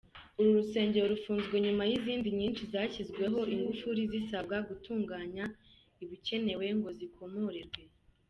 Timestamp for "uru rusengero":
0.37-1.05